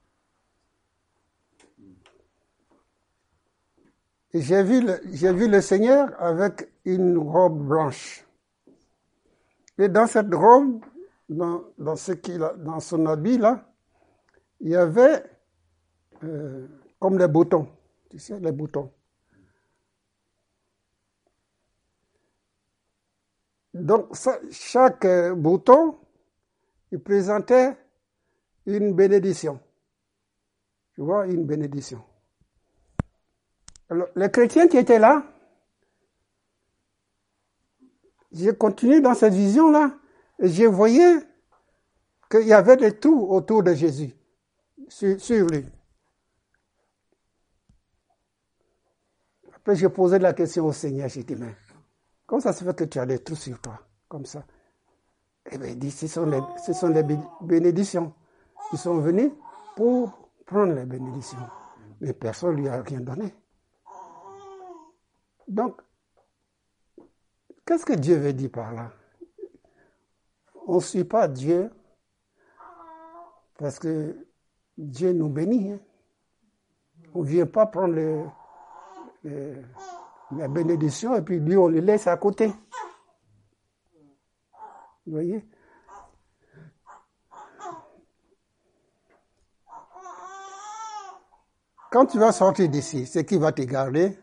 Et 4.33 4.43
j'ai 4.43 4.63
vu, 4.63 4.85
le, 4.85 5.01
j'ai 5.13 5.33
vu 5.33 5.49
le 5.49 5.61
Seigneur 5.61 6.11
avec 6.21 6.71
une 6.85 7.17
robe 7.17 7.67
blanche. 7.67 8.27
Et 9.79 9.89
dans 9.89 10.07
cette 10.07 10.35
robe, 10.35 10.81
dans, 11.29 11.65
dans, 11.79 11.97
ce 11.97 12.13
qu'il 12.13 12.43
a, 12.43 12.55
dans 12.55 12.81
son 12.81 13.07
habit 13.07 13.39
là, 13.39 13.65
il 14.61 14.71
y 14.71 14.77
avait 14.77 15.25
euh, 16.25 16.67
comme 16.99 17.19
des 17.19 17.29
boutons. 17.29 17.69
Tu 18.11 18.19
sais, 18.19 18.41
les 18.41 18.53
boutons. 18.53 18.91
Donc, 23.75 24.09
chaque 24.51 25.05
euh, 25.05 25.35
bouton, 25.35 25.99
il 26.91 26.99
présentait 26.99 27.77
une 28.67 28.95
bénédiction. 28.95 29.61
Tu 30.95 31.03
vois, 31.03 31.27
une 31.27 31.45
bénédiction. 31.45 32.03
Alors, 33.91 34.09
les 34.17 34.31
chrétiens 34.31 34.69
qui 34.69 34.79
étaient 34.79 34.99
là, 34.99 35.25
j'ai 38.33 38.55
continué 38.55 39.01
dans 39.01 39.15
cette 39.15 39.35
vision-là, 39.35 39.98
et 40.39 40.49
je 40.49 40.65
voyais 40.65 41.19
qu'il 42.31 42.47
y 42.47 42.53
avait 42.53 42.77
de 42.77 42.91
tout 42.91 43.27
autour 43.29 43.63
de 43.63 43.75
Jésus, 43.75 44.15
sur, 44.89 45.21
sur 45.21 45.47
lui. 45.47 45.65
Après, 49.55 49.77
j'ai 49.77 49.89
posé 49.89 50.19
la 50.19 50.33
question 50.33 50.67
au 50.67 50.73
Seigneur, 50.73 51.09
j'ai 51.09 51.25
dit, 51.25 51.37
mais 51.37 51.55
Comment 52.29 52.43
ça 52.43 52.53
se 52.53 52.63
fait 52.63 52.77
que 52.77 52.85
tu 52.85 52.99
as 52.99 53.07
des 53.07 53.21
trous 53.21 53.37
sur 53.37 53.59
toi, 53.59 53.81
comme 54.07 54.27
ça? 54.27 54.45
Eh 55.51 55.57
bien, 55.57 55.69
il 55.69 55.79
dit, 55.79 55.91
ce 55.91 56.07
sont, 56.07 56.27
les, 56.27 56.41
ce 56.63 56.75
sont 56.75 56.89
les 56.89 57.03
bénédictions. 57.41 58.13
Ils 58.71 58.79
sont 58.79 58.99
venus 58.99 59.33
pour 59.75 60.29
prendre 60.45 60.75
les 60.75 60.85
bénédictions. 60.85 61.39
Mais 62.03 62.13
personne 62.13 62.57
ne 62.57 62.61
lui 62.61 62.69
a 62.69 62.83
rien 62.83 63.01
donné. 63.01 63.35
Donc, 65.49 65.81
qu'est-ce 67.65 67.87
que 67.87 67.95
Dieu 67.95 68.17
veut 68.17 68.35
dire 68.35 68.51
par 68.51 68.75
là? 68.75 68.93
On 70.69 70.77
ne 70.77 70.81
suit 70.81 71.05
pas 71.05 71.27
Dieu 71.29 71.71
parce 73.59 73.79
que 73.79 74.29
Dieu 74.77 75.15
nous 75.15 75.31
bénit. 75.31 75.73
Hein. 75.73 75.81
On 77.15 77.23
ne 77.23 77.27
vient 77.27 77.47
pas 77.47 77.65
prendre 77.65 78.31
la 79.25 80.49
bénédiction 80.49 81.17
et 81.17 81.23
puis 81.23 81.41
lui, 81.41 81.57
on 81.57 81.69
le 81.69 81.81
laisse 81.81 82.07
à 82.07 82.19
côté. 82.19 82.49
Vous 85.07 85.13
voyez? 85.13 85.43
Quand 91.91 92.05
tu 92.05 92.19
vas 92.19 92.33
sortir 92.33 92.69
d'ici, 92.69 93.07
ce 93.07 93.21
qui 93.21 93.39
va 93.39 93.53
te 93.53 93.63
garder, 93.63 94.19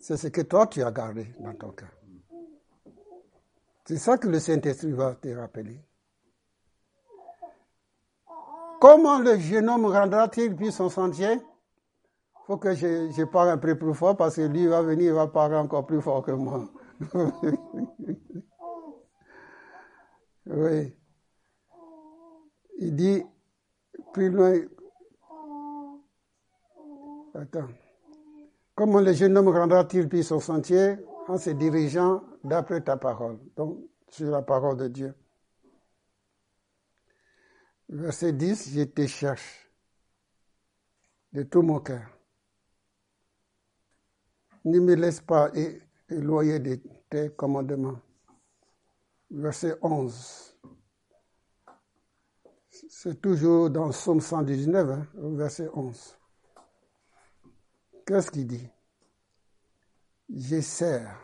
c'est 0.00 0.16
ce 0.16 0.26
que 0.26 0.40
toi 0.40 0.66
tu 0.66 0.82
as 0.82 0.90
gardé 0.90 1.32
dans 1.38 1.54
ton 1.54 1.70
cœur. 1.70 1.99
C'est 3.90 3.98
ça 3.98 4.16
que 4.18 4.28
le 4.28 4.38
Saint-Esprit 4.38 4.92
va 4.92 5.16
te 5.16 5.26
rappeler. 5.34 5.80
Comment 8.80 9.18
le 9.18 9.36
jeune 9.36 9.68
homme 9.68 9.86
rendra-t-il 9.86 10.54
puis 10.54 10.70
son 10.70 10.88
sentier? 10.88 11.40
Faut 12.46 12.56
que 12.56 12.72
je, 12.72 13.10
je 13.10 13.24
parle 13.24 13.48
un 13.48 13.58
peu 13.58 13.76
plus 13.76 13.92
fort 13.92 14.16
parce 14.16 14.36
que 14.36 14.42
lui 14.42 14.68
va 14.68 14.80
venir, 14.82 15.06
il 15.06 15.14
va 15.14 15.26
parler 15.26 15.56
encore 15.56 15.86
plus 15.86 16.00
fort 16.00 16.22
que 16.22 16.30
moi. 16.30 16.68
oui. 20.46 20.96
Il 22.78 22.94
dit 22.94 23.24
plus 24.12 24.30
loin. 24.30 24.56
Attends. 27.34 27.66
Comment 28.76 29.00
le 29.00 29.12
jeune 29.14 29.36
homme 29.36 29.48
rendra-t-il 29.48 30.08
puis 30.08 30.22
son 30.22 30.38
sentier? 30.38 30.94
En 31.30 31.38
se 31.38 31.50
dirigeant 31.50 32.22
d'après 32.44 32.80
ta 32.82 32.96
parole, 32.96 33.38
donc 33.56 33.78
sur 34.08 34.30
la 34.30 34.42
parole 34.42 34.76
de 34.76 34.88
Dieu. 34.88 35.14
Verset 37.88 38.32
10, 38.32 38.74
je 38.74 38.82
te 38.84 39.06
cherche 39.06 39.70
de 41.32 41.42
tout 41.42 41.62
mon 41.62 41.80
cœur 41.80 42.20
ne 44.64 44.80
me 44.80 44.94
laisse 44.94 45.20
pas 45.20 45.50
éloigner 46.08 46.58
de 46.58 46.80
tes 47.08 47.30
commandements. 47.30 48.00
Verset 49.30 49.76
11. 49.80 50.58
C'est 52.88 53.20
toujours 53.20 53.70
dans 53.70 53.92
Somme 53.92 54.20
119, 54.20 54.90
hein, 54.90 55.06
verset 55.14 55.68
11. 55.72 56.16
Qu'est-ce 58.06 58.30
qu'il 58.30 58.46
dit? 58.46 58.68
Je 60.32 60.60
sers, 60.60 61.18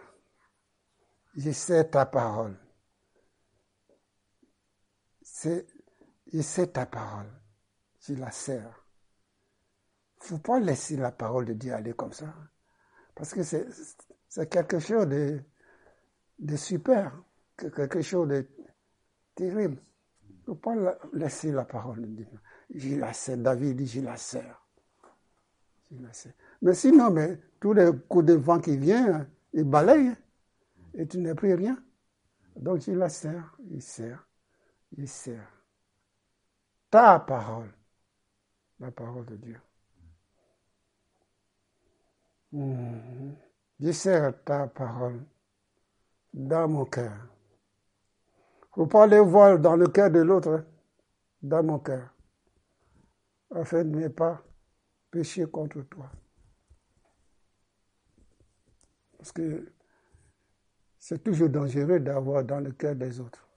je 1.37 1.51
sers 1.53 1.89
ta 1.89 2.07
parole. 2.07 2.57
C'est, 5.23 5.67
je 6.33 6.41
sais 6.41 6.67
ta 6.67 6.87
parole, 6.87 7.31
je 8.01 8.15
la 8.15 8.31
sers. 8.31 8.85
Il 10.21 10.25
ne 10.25 10.29
faut 10.29 10.39
pas 10.39 10.59
laisser 10.59 10.97
la 10.97 11.13
parole 11.13 11.45
de 11.45 11.53
Dieu 11.53 11.73
aller 11.73 11.93
comme 11.93 12.13
ça. 12.13 12.35
Parce 13.15 13.33
que 13.33 13.43
c'est 13.43 14.49
quelque 14.51 14.81
chose 14.81 15.07
de, 15.07 15.41
de 16.39 16.57
super, 16.57 17.17
quelque 17.57 18.03
chose 18.03 18.29
de 18.29 18.49
terrible. 19.35 19.81
Il 20.31 20.35
ne 20.41 20.45
faut 20.47 20.55
pas 20.57 20.75
laisser 21.13 21.53
la 21.53 21.65
parole 21.65 22.01
de 22.01 22.07
Dieu. 22.07 22.41
J'ai 22.71 22.97
la 22.97 23.13
sers. 23.13 23.39
David 23.39 23.77
dit, 23.77 23.87
j'ai 23.87 24.01
la 24.01 24.17
sers. 24.17 24.61
Mais 26.63 26.75
sinon, 26.75 27.11
mais, 27.11 27.39
tous 27.67 27.73
les 27.73 27.91
coups 28.09 28.27
de 28.27 28.35
vent 28.35 28.61
qui 28.61 28.77
viennent, 28.77 29.29
ils 29.53 29.65
balayent. 29.65 30.15
Et 30.95 31.05
tu 31.05 31.19
n'as 31.19 31.35
plus 31.35 31.53
rien. 31.53 31.77
Donc, 32.55 32.83
j'ai 32.83 32.95
la 32.95 33.09
sers. 33.09 33.59
Il 33.69 33.83
sert. 33.83 34.25
Il 34.97 35.09
sert. 35.09 35.51
Ta 36.89 37.19
parole. 37.19 37.73
La 38.79 38.93
parole 38.93 39.27
de 39.27 39.35
Dieu. 39.35 39.61
Je 43.81 43.91
sers 43.91 44.45
ta 44.45 44.69
parole 44.69 45.25
dans 46.33 46.69
mon 46.69 46.85
cœur. 46.85 47.19
Il 48.63 48.75
faut 48.77 48.87
pas 48.87 49.09
les 49.09 49.19
voir 49.19 49.59
dans 49.59 49.75
le 49.75 49.89
cœur 49.89 50.13
de 50.13 50.21
l'autre, 50.21 50.65
dans 51.43 51.65
mon 51.65 51.81
cœur, 51.81 52.15
afin 53.53 53.83
de 53.83 53.99
ne 53.99 54.07
pas 54.07 54.41
pécher 55.11 55.47
contre 55.47 55.83
toi. 55.83 56.09
Parce 59.19 59.33
que 59.33 59.73
c'est 60.99 61.23
toujours 61.23 61.49
dangereux 61.49 62.01
d'avoir 62.01 62.45
dans 62.45 62.61
le 62.61 62.73
cœur 62.73 62.95
des 62.95 63.21
autres. 63.21 63.49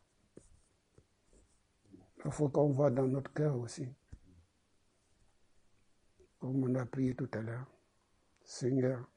Il 2.25 2.31
faut 2.31 2.49
qu'on 2.49 2.69
voit 2.69 2.91
dans 2.91 3.07
notre 3.07 3.33
cœur 3.33 3.57
aussi. 3.57 3.87
Comme 6.39 6.63
on 6.63 6.75
a 6.75 6.85
prié 6.85 7.15
tout 7.15 7.29
à 7.33 7.41
l'heure. 7.41 7.65
Seigneur. 8.43 9.07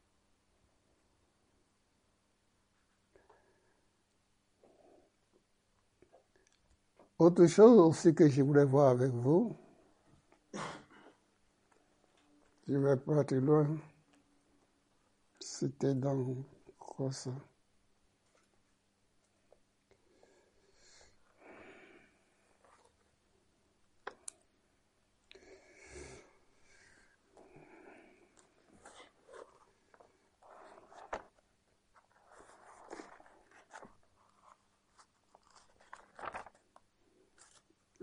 Autre 7.19 7.47
chose 7.47 7.79
aussi 7.79 8.15
que 8.15 8.29
je 8.29 8.43
voulais 8.43 8.65
voir 8.65 8.89
avec 8.89 9.13
vous, 9.13 9.57
je 12.67 12.73
ne 12.73 12.79
vais 12.79 12.97
pas 12.97 13.21
être 13.21 13.35
loin, 13.37 13.77
c'était 15.63 15.95
dans 15.95 16.35
quoi 16.77 17.13
ça? 17.13 17.31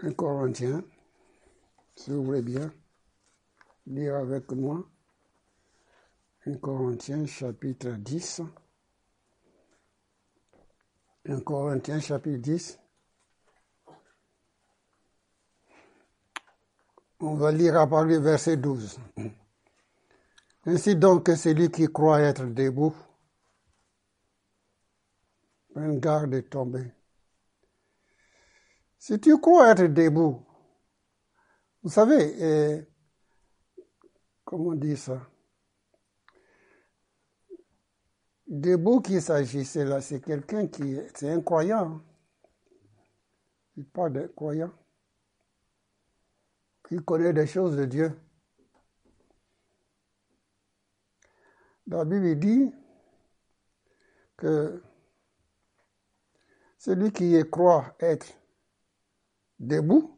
Un 0.02 0.14
Corinthien, 0.14 0.82
si 1.98 2.12
vous 2.12 2.24
voulez 2.24 2.42
bien 2.42 2.72
lire 3.86 4.16
avec 4.16 4.50
moi. 4.54 4.88
Un 6.50 6.58
Corinthien 6.58 7.28
chapitre 7.28 7.92
10. 7.92 8.42
Un 11.26 11.42
Corinthien 11.42 12.00
chapitre 12.00 12.40
10. 12.40 12.80
On 17.20 17.36
va 17.36 17.52
lire 17.52 17.78
à 17.78 17.88
partir 17.88 18.18
du 18.18 18.24
verset 18.24 18.58
12. 18.58 19.00
Ainsi 20.66 20.96
donc 20.96 21.28
que 21.28 21.36
celui 21.36 21.70
qui 21.70 21.86
croit 21.86 22.22
être 22.22 22.46
debout, 22.46 22.96
prenne 25.72 26.00
garde 26.00 26.32
de 26.32 26.40
tomber. 26.40 26.92
Si 28.98 29.20
tu 29.20 29.40
crois 29.40 29.70
être 29.70 29.86
debout, 29.86 30.44
vous 31.84 31.92
savez, 31.92 32.44
eh, 32.44 32.88
comment 34.44 34.70
on 34.70 34.76
dit 34.76 34.98
ça? 34.98 35.22
Debout 38.50 39.02
qu'il 39.02 39.22
s'agissait 39.22 39.86
là, 39.86 40.02
c'est 40.02 40.22
quelqu'un 40.22 40.66
qui, 40.66 40.98
c'est 41.14 41.30
un 41.30 41.40
croyant. 41.40 42.02
Il 43.78 43.86
parle 43.86 44.14
de 44.14 44.26
croyant. 44.26 44.72
Qui 46.88 46.98
connaît 46.98 47.32
des 47.32 47.46
choses 47.46 47.76
de 47.76 47.86
Dieu. 47.86 48.20
La 51.86 52.04
Bible 52.06 52.40
dit 52.40 52.74
que 54.36 54.82
celui 56.80 57.12
qui 57.12 57.40
croit 57.52 57.96
être 58.00 58.34
debout, 59.60 60.18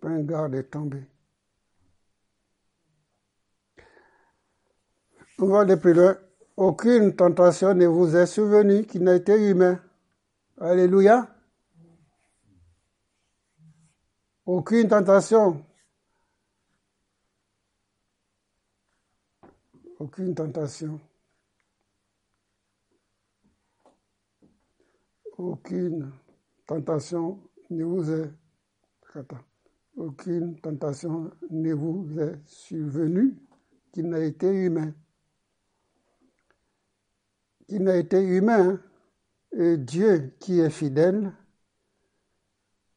prends 0.00 0.20
garde 0.20 0.52
de 0.54 0.62
tomber. 0.62 1.04
On 5.38 5.46
va 5.48 5.60
aller 5.60 5.76
plus 5.76 5.92
loin. 5.92 6.16
Aucune 6.56 7.14
tentation 7.14 7.74
ne 7.74 7.86
vous 7.86 8.16
est 8.16 8.24
survenue 8.24 8.86
qui 8.86 8.98
n'a 8.98 9.14
été 9.14 9.34
humaine. 9.50 9.78
Alléluia. 10.58 11.28
Aucune 14.46 14.88
tentation. 14.88 15.62
Aucune 19.98 20.34
tentation. 20.34 20.98
Aucune 25.36 26.10
tentation 26.66 27.38
ne 27.68 27.84
vous 27.84 28.10
est, 28.10 28.30
aucune 29.96 30.58
tentation 30.60 31.30
ne 31.50 31.74
vous 31.74 32.18
est 32.18 32.38
survenue 32.46 33.36
qui 33.92 34.02
n'a 34.02 34.20
été 34.20 34.48
humain. 34.48 34.94
Qui 37.68 37.80
n'a 37.80 37.96
été 37.96 38.22
humain, 38.22 38.80
et 39.52 39.76
Dieu 39.76 40.34
qui 40.38 40.60
est 40.60 40.70
fidèle 40.70 41.32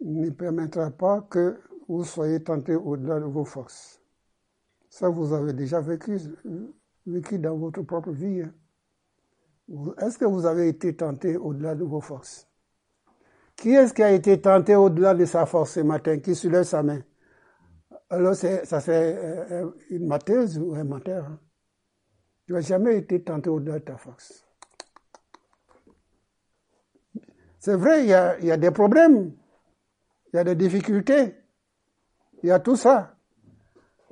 ne 0.01 0.29
permettra 0.29 0.91
pas 0.91 1.21
que 1.21 1.60
vous 1.88 2.03
soyez 2.03 2.43
tentés 2.43 2.75
au-delà 2.75 3.19
de 3.19 3.25
vos 3.25 3.45
forces. 3.45 4.01
Ça, 4.89 5.10
vous 5.10 5.34
avez 5.34 5.53
déjà 5.53 5.82
vécu, 5.82 6.19
vécu 7.05 7.39
dans 7.39 7.58
votre 7.58 7.82
propre 7.82 8.12
vie. 8.12 8.41
Hein. 8.41 8.53
Est-ce 9.99 10.17
que 10.17 10.25
vous 10.25 10.45
avez 10.45 10.67
été 10.67 10.95
tenté 10.95 11.38
au-delà 11.38 11.75
de 11.75 11.84
vos 11.84 12.01
forces? 12.01 12.47
Qui 13.55 13.71
est-ce 13.71 13.93
qui 13.93 14.03
a 14.03 14.12
été 14.12 14.39
tenté 14.39 14.75
au-delà 14.75 15.13
de 15.13 15.25
sa 15.25 15.45
force 15.45 15.73
ce 15.73 15.79
matin, 15.82 16.19
qui 16.19 16.34
soulève 16.34 16.63
sa 16.63 16.82
main? 16.82 17.01
Alors, 18.10 18.36
ça 18.36 18.79
c'est 18.79 19.17
euh, 19.51 19.69
une 19.89 20.08
mateuse 20.08 20.58
ou 20.58 20.73
un 20.75 20.84
mateur. 20.84 21.25
Hein? 21.25 21.39
Tu 22.45 22.53
n'as 22.53 22.62
jamais 22.62 22.97
été 22.97 23.23
tenté 23.23 23.49
au-delà 23.49 23.79
de 23.79 23.84
ta 23.86 23.97
force. 23.97 24.48
C'est 27.69 27.75
vrai, 27.75 28.03
il 28.03 28.10
y, 28.10 28.51
a, 28.51 28.58
des 28.58 28.71
problèmes, 28.71 29.32
il 30.34 30.38
y 30.38 30.39
a 30.39 30.43
des 30.43 30.55
difficultés, 30.55 31.36
il 32.41 32.49
y 32.49 32.51
a 32.51 32.60
tout 32.60 32.75
ça. 32.75 33.15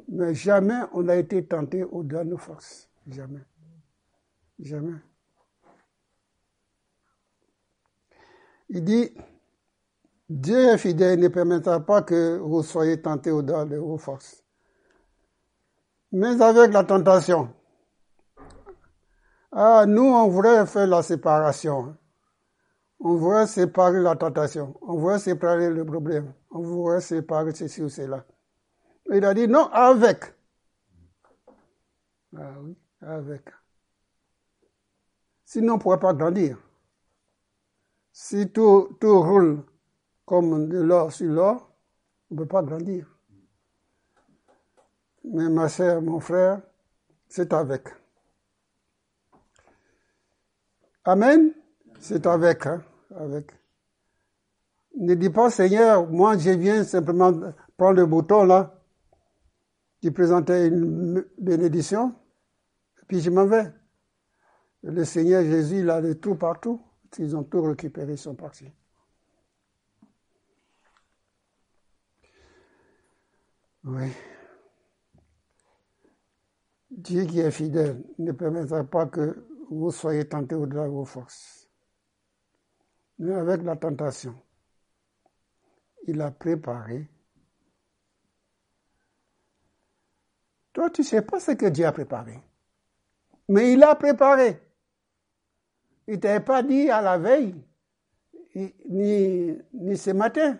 Mais 0.09 0.35
jamais 0.35 0.79
on 0.93 1.01
n'a 1.01 1.15
été 1.15 1.43
tenté 1.43 1.83
au-delà 1.83 2.23
de 2.23 2.29
nos 2.29 2.37
forces. 2.37 2.87
Jamais. 3.07 3.41
Jamais. 4.59 4.99
Il 8.69 8.83
dit, 8.83 9.11
Dieu 10.29 10.73
est 10.73 10.77
fidèle, 10.77 11.19
ne 11.19 11.27
permettra 11.27 11.79
pas 11.79 12.03
que 12.03 12.37
vous 12.37 12.61
soyez 12.61 13.01
tentés 13.01 13.31
au-delà 13.31 13.65
de 13.65 13.77
vos 13.77 13.97
forces. 13.97 14.43
Mais 16.11 16.39
avec 16.43 16.71
la 16.71 16.83
tentation, 16.83 17.51
ah, 19.51 19.85
nous, 19.87 20.03
on 20.03 20.27
voudrait 20.27 20.67
faire 20.67 20.85
la 20.85 21.01
séparation. 21.01 21.97
On 22.99 23.15
voudrait 23.15 23.47
séparer 23.47 24.01
la 24.01 24.15
tentation. 24.15 24.75
On 24.81 24.97
voudrait 24.97 25.19
séparer 25.19 25.69
le 25.69 25.85
problème. 25.85 26.33
On 26.49 26.61
voudrait 26.61 27.01
séparer 27.01 27.53
ceci 27.53 27.81
ou 27.81 27.89
cela. 27.89 28.25
Il 29.13 29.23
a 29.23 29.33
dit 29.33 29.47
non, 29.47 29.67
avec. 29.71 30.33
Ah 32.35 32.53
oui, 32.61 32.75
avec. 33.01 33.43
Sinon, 35.45 35.73
on 35.73 35.77
ne 35.77 35.81
pourrait 35.81 35.99
pas 35.99 36.13
grandir. 36.13 36.57
Si 38.11 38.49
tout, 38.51 38.97
tout 38.99 39.21
roule 39.21 39.63
comme 40.25 40.67
de 40.67 40.79
l'or 40.79 41.13
sur 41.13 41.31
l'or, 41.31 41.71
on 42.29 42.35
ne 42.35 42.39
peut 42.39 42.47
pas 42.47 42.63
grandir. 42.63 43.07
Mais 45.23 45.49
ma 45.49 45.69
soeur, 45.69 46.01
mon 46.01 46.19
frère, 46.19 46.61
c'est 47.29 47.53
avec. 47.53 47.87
Amen. 51.05 51.53
C'est 51.99 52.25
avec, 52.27 52.65
hein, 52.65 52.83
Ne 54.95 55.13
dis 55.15 55.29
pas, 55.29 55.49
Seigneur, 55.49 56.09
moi 56.09 56.37
je 56.37 56.51
viens 56.51 56.83
simplement 56.83 57.31
prendre 57.77 57.97
le 57.97 58.05
bouton 58.05 58.43
là, 58.43 58.81
qui 60.01 60.11
présentait 60.11 60.67
une 60.67 61.25
bénédiction, 61.37 62.15
puis 63.07 63.21
je 63.21 63.29
m'en 63.29 63.45
vais. 63.45 63.71
Le 64.83 65.03
Seigneur 65.03 65.43
Jésus, 65.43 65.79
il 65.79 65.89
a 65.89 66.01
de 66.01 66.13
tout 66.13 66.35
partout. 66.35 66.81
Ils 67.17 67.35
ont 67.35 67.43
tout 67.43 67.61
récupéré, 67.61 68.13
ils 68.13 68.17
sont 68.17 68.35
partis. 68.35 68.71
Oui. 73.83 74.11
Dieu 76.91 77.25
qui 77.25 77.39
est 77.39 77.51
fidèle 77.51 78.03
ne 78.19 78.31
permettra 78.33 78.83
pas 78.83 79.05
que 79.05 79.47
vous 79.69 79.91
soyez 79.91 80.27
tentés 80.27 80.55
au-delà 80.55 80.85
de 80.85 80.89
vos 80.89 81.05
forces. 81.05 81.56
Mais 83.19 83.33
avec 83.33 83.63
la 83.63 83.75
tentation, 83.75 84.35
il 86.07 86.21
a 86.21 86.31
préparé. 86.31 87.07
Toi, 90.73 90.89
tu 90.91 91.01
ne 91.01 91.05
sais 91.05 91.21
pas 91.23 91.39
ce 91.39 91.51
que 91.51 91.65
Dieu 91.65 91.85
a 91.85 91.91
préparé. 91.91 92.39
Mais 93.49 93.73
il 93.73 93.83
a 93.83 93.95
préparé. 93.95 94.61
Il 96.07 96.15
ne 96.15 96.19
t'avait 96.19 96.43
pas 96.43 96.61
dit 96.63 96.89
à 96.89 97.01
la 97.01 97.17
veille, 97.17 97.55
ni, 98.55 99.57
ni 99.73 99.97
ce 99.97 100.11
matin. 100.11 100.57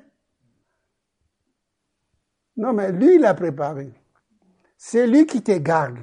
Non, 2.58 2.74
mais 2.74 2.92
lui, 2.92 3.16
il 3.16 3.26
a 3.26 3.34
préparé. 3.34 3.94
C'est 4.78 5.08
lui 5.08 5.26
qui 5.26 5.44
te 5.44 5.58
garde. 5.58 6.00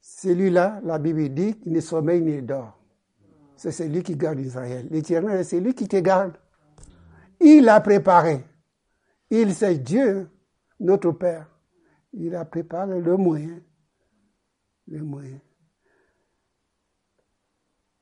Celui-là, 0.00 0.80
la 0.82 0.98
Bible 0.98 1.28
dit 1.28 1.58
qu'il 1.58 1.72
ne 1.72 1.80
sommeille 1.80 2.22
ni 2.22 2.42
dort. 2.42 2.78
C'est 3.56 3.72
celui 3.72 4.02
qui 4.02 4.16
garde 4.16 4.40
Israël. 4.40 4.86
L'éternel, 4.90 5.44
c'est 5.44 5.60
lui 5.60 5.74
qui 5.74 5.88
te 5.88 5.96
garde. 5.96 6.36
Il 7.40 7.68
a 7.68 7.80
préparé. 7.80 8.44
Il, 9.30 9.54
c'est 9.54 9.78
Dieu, 9.78 10.28
notre 10.80 11.12
Père. 11.12 11.48
Il 12.12 12.34
a 12.34 12.44
préparé 12.44 13.00
le 13.00 13.16
moyen 13.16 13.60
les 14.88 15.00
moyens. 15.00 15.40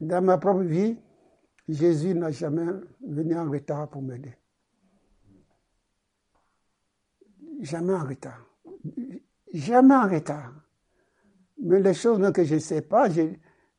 Dans 0.01 0.23
ma 0.23 0.39
propre 0.39 0.63
vie, 0.63 0.97
Jésus 1.69 2.15
n'a 2.15 2.31
jamais 2.31 2.67
venu 3.07 3.37
en 3.37 3.49
retard 3.49 3.89
pour 3.89 4.03
m'aider. 4.03 4.35
Jamais 7.61 7.95
en 7.95 8.05
retard. 8.05 8.45
Jamais 9.53 9.95
en 9.95 10.09
retard. 10.09 10.53
Mais 11.63 11.81
les 11.81 11.95
choses 11.95 12.33
que 12.33 12.43
je 12.43 12.55
ne 12.55 12.61
sais 12.61 12.83
pas, 12.83 13.09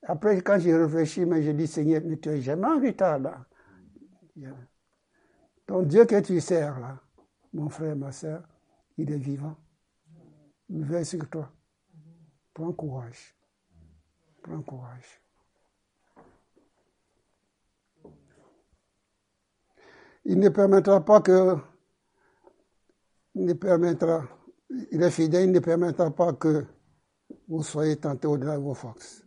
après 0.05 0.41
quand 0.41 0.59
j'ai 0.59 0.75
réfléchi, 0.75 1.25
mais 1.25 1.41
j'ai 1.41 1.53
dit, 1.53 1.67
Seigneur, 1.67 2.01
ne 2.01 2.15
tu 2.15 2.29
es 2.29 2.41
jamais 2.41 2.67
en 2.67 2.79
retard 2.79 3.19
là. 3.19 3.45
Ton 5.65 5.83
Dieu 5.83 6.05
que 6.05 6.19
tu 6.19 6.39
sers 6.41 6.79
là, 6.79 6.99
mon 7.53 7.69
frère, 7.69 7.95
ma 7.95 8.11
soeur, 8.11 8.43
il 8.97 9.11
est 9.11 9.17
vivant. 9.17 9.55
Il 10.69 10.83
veille 10.83 11.05
sur 11.05 11.29
toi. 11.29 11.51
Prends 12.53 12.73
courage. 12.73 13.35
Prends 14.41 14.61
courage. 14.61 15.21
Il 20.25 20.39
ne 20.39 20.49
permettra 20.49 21.03
pas 21.03 21.21
que. 21.21 21.57
Il 23.35 23.45
ne 23.45 23.53
permettra. 23.53 24.23
Il 24.91 25.01
est 25.01 25.11
fidèle, 25.11 25.45
il 25.45 25.51
ne 25.51 25.59
permettra 25.59 26.09
pas 26.11 26.33
que 26.33 26.65
vous 27.47 27.63
soyez 27.63 27.97
tentés 27.97 28.27
au-delà 28.27 28.57
de 28.57 28.63
vos 28.63 28.73
forces. 28.73 29.22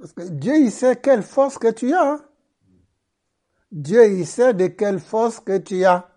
Parce 0.00 0.14
que 0.14 0.22
Dieu, 0.22 0.56
il 0.56 0.72
sait 0.72 0.96
quelle 0.96 1.22
force 1.22 1.58
que 1.58 1.70
tu 1.70 1.92
as. 1.92 2.12
Hein. 2.12 2.24
Dieu, 3.70 4.06
il 4.06 4.26
sait 4.26 4.54
de 4.54 4.66
quelle 4.68 4.98
force 4.98 5.40
que 5.40 5.58
tu 5.58 5.84
as. 5.84 6.08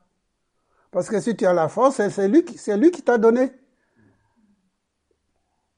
Parce 0.90 1.10
que 1.10 1.20
si 1.20 1.36
tu 1.36 1.46
as 1.46 1.54
la 1.54 1.68
force, 1.68 1.96
c'est 2.08 2.28
lui, 2.30 2.46
qui 2.46 3.02
t'a 3.02 3.18
donné. 3.18 3.52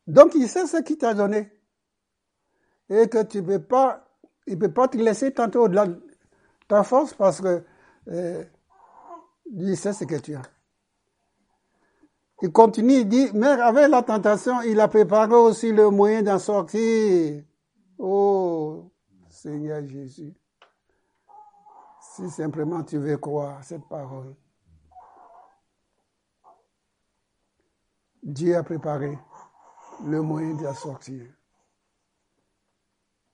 Donc, 0.05 0.35
il 0.35 0.47
sait 0.47 0.67
ce 0.67 0.77
qu'il 0.83 0.99
t'a 0.99 1.15
donné. 1.15 1.51
Et 2.89 3.09
que 3.09 3.23
tu 3.23 3.41
peux 3.41 3.59
pas, 3.59 4.07
il 4.45 4.59
peut 4.59 4.71
pas 4.71 4.87
te 4.87 4.97
laisser 4.97 5.33
tenter 5.33 5.57
au-delà 5.57 5.87
de 5.87 5.99
ta 6.67 6.83
force 6.83 7.15
parce 7.15 7.41
que 7.41 7.63
euh, 8.09 8.43
il 9.51 9.75
sait 9.75 9.93
ce 9.93 10.03
que 10.03 10.19
tu 10.19 10.35
as. 10.35 10.43
Il 12.43 12.51
continue, 12.51 12.99
il 12.99 13.07
dit, 13.07 13.31
mais 13.33 13.47
avec 13.47 13.89
la 13.89 14.03
tentation, 14.03 14.61
il 14.61 14.79
a 14.79 14.87
préparé 14.87 15.33
aussi 15.33 15.71
le 15.71 15.89
moyen 15.89 16.21
d'en 16.21 16.37
sortir. 16.37 17.41
Oh, 17.97 18.91
Seigneur 19.29 19.86
Jésus. 19.86 20.34
Si 22.01 22.29
simplement 22.29 22.84
tu 22.84 22.97
veux 22.97 23.17
croire 23.17 23.63
cette 23.63 23.88
parole. 23.88 24.36
Dieu 28.23 28.58
a 28.58 28.63
préparé 28.63 29.17
le 30.03 30.21
moyen 30.21 30.55
de 30.55 30.73
sortir. 30.73 31.25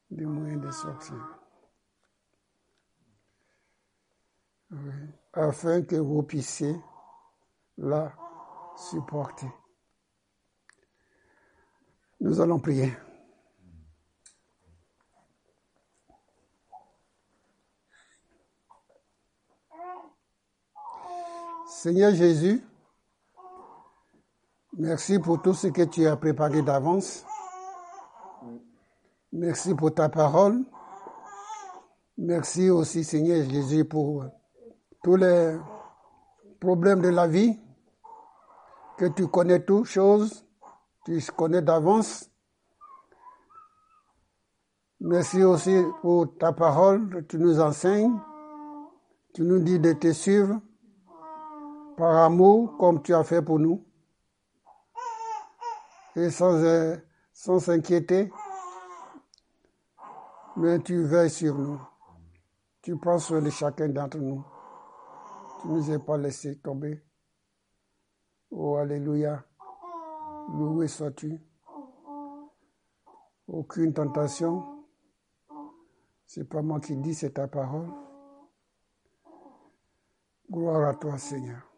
Le 0.09 0.25
moyen 0.25 0.57
de 0.57 0.71
sortir. 0.71 1.15
Afin 5.33 5.83
que 5.83 5.95
vous 5.95 6.23
puissiez 6.23 6.75
la 7.77 8.13
supporter. 8.75 9.49
Nous 12.19 12.39
allons 12.39 12.59
prier. 12.59 12.91
Seigneur 21.81 22.13
Jésus, 22.13 22.63
merci 24.77 25.17
pour 25.17 25.41
tout 25.41 25.55
ce 25.55 25.65
que 25.65 25.81
tu 25.81 26.05
as 26.05 26.15
préparé 26.15 26.61
d'avance. 26.61 27.25
Merci 29.31 29.73
pour 29.73 29.91
ta 29.91 30.07
parole. 30.07 30.63
Merci 32.19 32.69
aussi, 32.69 33.03
Seigneur 33.03 33.49
Jésus, 33.49 33.83
pour 33.83 34.25
tous 35.03 35.15
les 35.15 35.57
problèmes 36.59 37.01
de 37.01 37.09
la 37.09 37.25
vie, 37.25 37.59
que 38.99 39.07
tu 39.07 39.27
connais 39.27 39.65
toutes 39.65 39.85
choses, 39.85 40.45
tu 41.03 41.19
connais 41.35 41.63
d'avance. 41.63 42.29
Merci 44.99 45.43
aussi 45.43 45.81
pour 46.03 46.37
ta 46.37 46.53
parole, 46.53 47.25
tu 47.27 47.39
nous 47.39 47.59
enseignes, 47.59 48.19
tu 49.33 49.41
nous 49.41 49.57
dis 49.57 49.79
de 49.79 49.93
te 49.93 50.13
suivre 50.13 50.61
par 51.97 52.23
amour 52.23 52.77
comme 52.77 53.01
tu 53.01 53.13
as 53.13 53.23
fait 53.23 53.41
pour 53.41 53.59
nous. 53.59 53.85
Et 56.15 56.29
sans, 56.29 56.53
euh, 56.63 56.97
sans 57.31 57.59
s'inquiéter, 57.59 58.31
mais 60.57 60.79
tu 60.79 61.03
veilles 61.03 61.29
sur 61.29 61.57
nous. 61.57 61.81
Tu 62.81 62.97
prends 62.97 63.19
soin 63.19 63.41
de 63.41 63.49
chacun 63.49 63.89
d'entre 63.89 64.17
nous. 64.17 64.43
Tu 65.61 65.67
ne 65.67 65.73
nous 65.73 65.91
as 65.91 65.99
pas 65.99 66.17
laissé 66.17 66.57
tomber. 66.59 67.01
Oh, 68.49 68.75
Alléluia. 68.75 69.45
Loué 70.49 70.87
sois-tu. 70.87 71.39
Aucune 73.47 73.93
tentation. 73.93 74.85
C'est 76.25 76.47
pas 76.47 76.61
moi 76.61 76.79
qui 76.79 76.97
dis, 76.97 77.13
c'est 77.13 77.31
ta 77.31 77.47
parole. 77.47 77.89
Gloire 80.49 80.89
à 80.89 80.95
toi, 80.95 81.17
Seigneur. 81.17 81.70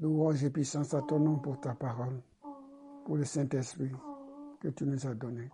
Louange 0.00 0.42
et 0.44 0.50
puissance 0.50 0.92
à 0.94 1.02
ton 1.02 1.20
nom 1.20 1.38
pour 1.38 1.60
ta 1.60 1.74
parole, 1.74 2.20
pour 3.04 3.16
le 3.16 3.24
Saint-Esprit 3.24 3.92
que 4.60 4.68
tu 4.68 4.84
nous 4.84 5.06
as 5.06 5.14
donné. 5.14 5.50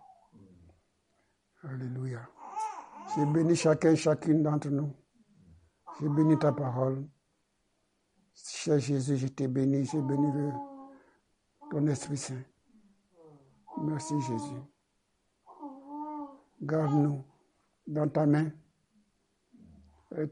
Alléluia. 1.63 2.27
J'ai 3.15 3.25
béni 3.25 3.55
chacun, 3.55 3.93
chacune 3.93 4.41
d'entre 4.41 4.69
nous. 4.69 4.91
J'ai 5.99 6.09
béni 6.09 6.37
ta 6.39 6.51
parole. 6.51 7.07
Cher 8.33 8.79
Jésus, 8.79 9.17
je 9.17 9.27
t'ai 9.27 9.47
béni, 9.47 9.85
j'ai 9.85 10.01
béni 10.01 10.31
ton 11.69 11.85
Esprit 11.87 12.17
Saint. 12.17 12.41
Merci 13.83 14.19
Jésus. 14.21 14.61
Garde-nous 16.61 17.23
dans 17.85 18.09
ta 18.09 18.25
main. 18.25 18.49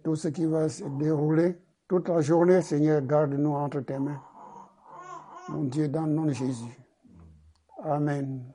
Tout 0.03 0.15
ce 0.15 0.29
qui 0.29 0.45
va 0.45 0.67
se 0.67 0.83
dérouler 0.97 1.57
toute 1.89 2.07
la 2.07 2.21
journée, 2.21 2.61
Seigneur, 2.61 3.01
garde-nous 3.01 3.55
entre 3.55 3.81
tes 3.81 3.97
mains. 3.97 4.21
Mon 5.49 5.63
Dieu, 5.63 5.87
dans 5.87 6.05
le 6.05 6.13
nom 6.13 6.25
de 6.25 6.33
Jésus. 6.33 6.79
Amen. 7.83 8.45